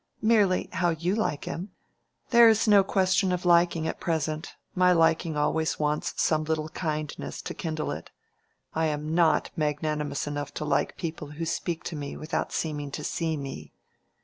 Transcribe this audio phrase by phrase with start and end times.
[0.23, 1.73] "Merely, how you like him."
[2.31, 4.55] "There is no question of liking at present.
[4.73, 8.09] My liking always wants some little kindness to kindle it.
[8.73, 13.03] I am not magnanimous enough to like people who speak to me without seeming to
[13.03, 13.73] see me."